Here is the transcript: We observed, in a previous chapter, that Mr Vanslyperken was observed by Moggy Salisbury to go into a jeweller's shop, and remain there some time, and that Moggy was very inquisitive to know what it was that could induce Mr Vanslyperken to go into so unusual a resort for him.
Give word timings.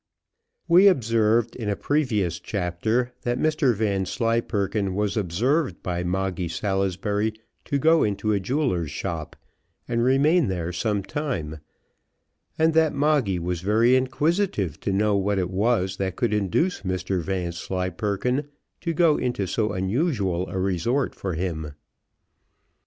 We 0.67 0.87
observed, 0.87 1.55
in 1.55 1.69
a 1.69 1.75
previous 1.75 2.39
chapter, 2.39 3.13
that 3.21 3.37
Mr 3.37 3.75
Vanslyperken 3.75 4.95
was 4.95 5.15
observed 5.15 5.83
by 5.83 6.01
Moggy 6.03 6.47
Salisbury 6.47 7.33
to 7.65 7.77
go 7.77 8.01
into 8.03 8.31
a 8.31 8.39
jeweller's 8.39 8.89
shop, 8.89 9.35
and 9.87 10.03
remain 10.03 10.47
there 10.47 10.73
some 10.73 11.03
time, 11.03 11.59
and 12.57 12.73
that 12.73 12.95
Moggy 12.95 13.37
was 13.37 13.61
very 13.61 13.95
inquisitive 13.95 14.79
to 14.79 14.91
know 14.91 15.15
what 15.15 15.37
it 15.37 15.51
was 15.51 15.97
that 15.97 16.15
could 16.15 16.33
induce 16.33 16.81
Mr 16.81 17.21
Vanslyperken 17.21 18.47
to 18.79 18.93
go 18.95 19.17
into 19.17 19.45
so 19.45 19.71
unusual 19.71 20.49
a 20.49 20.57
resort 20.57 21.13
for 21.13 21.35
him. 21.35 21.73